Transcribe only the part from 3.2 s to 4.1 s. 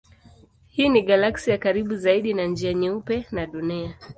na Dunia.